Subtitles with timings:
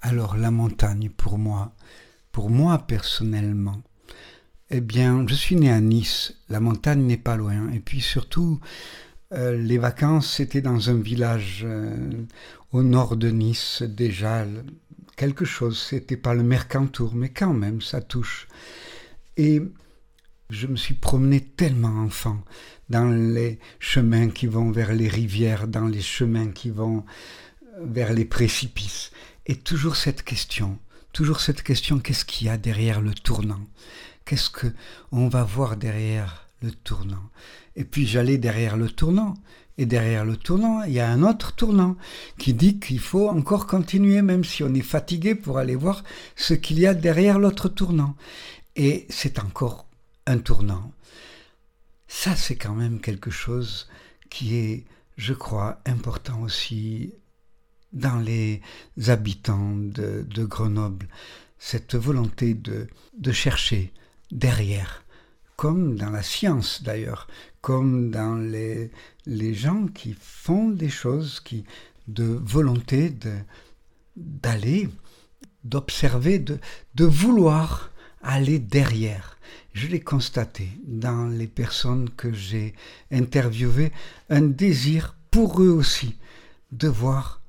[0.00, 1.74] Alors la montagne pour moi,
[2.32, 3.82] pour moi personnellement,
[4.70, 8.60] eh bien, je suis né à Nice, la montagne n'est pas loin, et puis surtout,
[9.32, 12.10] euh, les vacances, c'était dans un village euh,
[12.72, 14.46] au nord de Nice, déjà
[15.16, 18.46] quelque chose, c'était pas le Mercantour, mais quand même, ça touche.
[19.36, 19.60] Et
[20.50, 22.42] je me suis promené tellement enfant
[22.88, 27.04] dans les chemins qui vont vers les rivières, dans les chemins qui vont
[27.78, 29.10] euh, vers les précipices.
[29.48, 30.78] Et toujours cette question,
[31.14, 33.66] toujours cette question, qu'est-ce qu'il y a derrière le tournant?
[34.26, 34.66] Qu'est-ce que
[35.10, 37.30] on va voir derrière le tournant?
[37.74, 39.34] Et puis j'allais derrière le tournant.
[39.78, 41.96] Et derrière le tournant, il y a un autre tournant
[42.36, 46.04] qui dit qu'il faut encore continuer, même si on est fatigué, pour aller voir
[46.36, 48.16] ce qu'il y a derrière l'autre tournant.
[48.76, 49.86] Et c'est encore
[50.26, 50.92] un tournant.
[52.08, 53.88] Ça, c'est quand même quelque chose
[54.28, 54.84] qui est,
[55.16, 57.14] je crois, important aussi
[57.92, 58.60] dans les
[59.06, 61.08] habitants de, Grenoble.
[61.58, 63.92] Cette volonté de, de chercher
[64.30, 65.04] derrière,
[65.56, 67.26] comme dans la science d'ailleurs,
[67.60, 68.90] comme dans les,
[69.26, 71.64] les gens qui font des choses, qui
[72.06, 73.34] de volonté de
[74.16, 74.88] d'aller,
[75.62, 76.58] d'observer, de,
[76.96, 79.38] de vouloir aller derrière.
[79.74, 82.74] Je l'ai constaté dans les personnes que j'ai
[83.12, 83.92] interviewées,
[84.28, 86.16] un désir pour eux aussi
[86.72, 87.42] de voir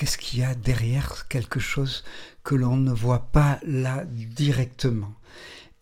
[0.00, 2.04] qu'est-ce qu'il y a derrière quelque chose
[2.42, 5.12] que l'on ne voit pas là directement.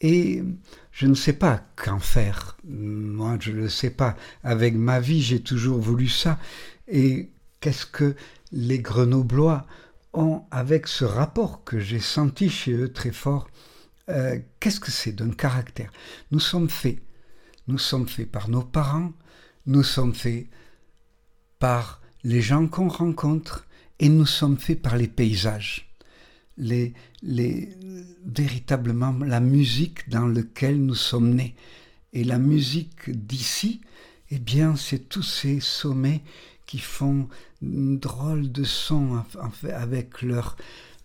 [0.01, 0.43] Et
[0.91, 2.57] je ne sais pas qu'en faire.
[2.65, 4.17] Moi, je ne le sais pas.
[4.43, 6.41] Avec ma vie, j'ai toujours voulu ça.
[6.89, 8.17] Et qu'est-ce que
[8.51, 9.65] les Grenoblois
[10.13, 13.49] ont avec ce rapport que j'ai senti chez eux très fort
[14.09, 15.93] euh, qu'est-ce que c'est d'un caractère?
[16.33, 16.99] Nous sommes faits.
[17.69, 19.13] Nous sommes faits par nos parents,
[19.67, 20.47] nous sommes faits
[21.61, 23.68] par les gens qu'on rencontre
[23.99, 25.89] et nous sommes faits par les paysages.
[26.57, 27.69] Les, les,
[28.25, 31.55] véritablement la musique dans laquelle nous sommes nés.
[32.13, 33.81] Et la musique d'ici,
[34.31, 36.23] eh bien, c'est tous ces sommets
[36.67, 37.29] qui font
[37.63, 39.25] une drôle de son
[39.75, 40.57] avec leur,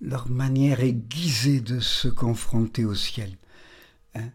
[0.02, 3.38] leur manière aiguisée de se confronter au ciel.
[4.16, 4.30] Hein.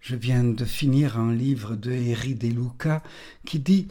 [0.00, 3.04] je viens de finir un livre de Eri De Luca
[3.46, 3.86] qui dit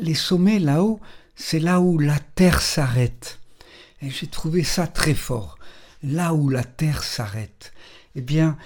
[0.00, 1.00] Les sommets là-haut,
[1.36, 3.38] c'est là où la terre s'arrête.
[4.02, 5.58] Et j'ai trouvé ça très fort.
[6.02, 7.72] Là où la terre s'arrête.
[8.14, 8.56] Eh bien,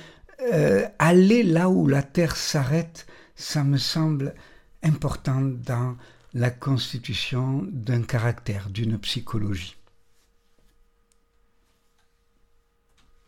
[0.53, 4.35] euh, aller là où la terre s'arrête, ça me semble
[4.83, 5.97] important dans
[6.33, 9.77] la constitution d'un caractère, d'une psychologie.